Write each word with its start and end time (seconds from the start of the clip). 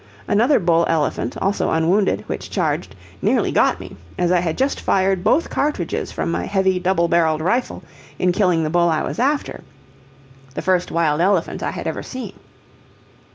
Another 0.27 0.57
bull 0.59 0.83
elephant, 0.89 1.37
also 1.37 1.69
unwounded, 1.69 2.21
which 2.25 2.49
charged, 2.49 2.95
nearly 3.21 3.51
got 3.51 3.79
me, 3.79 3.95
as 4.17 4.31
I 4.31 4.39
had 4.39 4.57
just 4.57 4.81
fired 4.81 5.23
both 5.23 5.51
cartridges 5.51 6.11
from 6.11 6.31
my 6.31 6.45
heavy 6.45 6.79
double 6.79 7.07
barreled 7.07 7.39
rifle 7.39 7.83
in 8.17 8.31
killing 8.31 8.63
the 8.63 8.71
bull 8.71 8.89
I 8.89 9.03
was 9.03 9.19
after 9.19 9.61
the 10.55 10.63
first 10.63 10.89
wild 10.89 11.21
elephant 11.21 11.61
I 11.61 11.69
had 11.69 11.85
ever 11.85 12.01
seen. 12.01 12.33